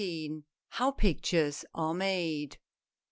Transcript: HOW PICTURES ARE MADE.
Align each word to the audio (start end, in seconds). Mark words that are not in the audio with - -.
HOW 0.69 0.89
PICTURES 0.93 1.63
ARE 1.75 1.93
MADE. 1.93 2.57